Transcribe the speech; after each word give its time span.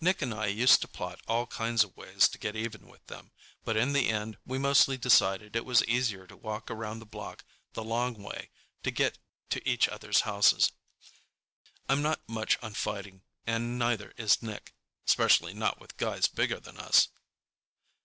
Nick 0.00 0.22
and 0.22 0.32
I 0.32 0.46
used 0.46 0.80
to 0.82 0.86
plot 0.86 1.20
all 1.26 1.44
kinds 1.48 1.82
of 1.82 1.96
ways 1.96 2.28
to 2.28 2.38
get 2.38 2.54
even 2.54 2.86
with 2.86 3.04
them, 3.08 3.32
but 3.64 3.76
in 3.76 3.94
the 3.94 4.10
end 4.10 4.36
we 4.46 4.56
mostly 4.56 4.96
decided 4.96 5.56
it 5.56 5.64
was 5.64 5.82
easier 5.86 6.24
to 6.28 6.36
walk 6.36 6.70
around 6.70 7.00
the 7.00 7.04
block 7.04 7.44
the 7.72 7.82
long 7.82 8.14
way 8.22 8.50
to 8.84 8.92
get 8.92 9.18
to 9.50 9.68
each 9.68 9.88
other's 9.88 10.20
houses. 10.20 10.70
I'm 11.88 12.00
not 12.00 12.20
much 12.28 12.62
on 12.62 12.74
fighting, 12.74 13.22
and 13.44 13.76
neither 13.76 14.12
is 14.16 14.40
Nick—'specially 14.40 15.52
not 15.52 15.80
with 15.80 15.96
guys 15.96 16.28
bigger 16.28 16.60
than 16.60 16.76
us. 16.78 17.08